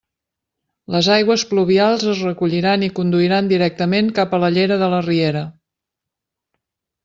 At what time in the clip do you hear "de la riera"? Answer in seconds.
4.85-5.47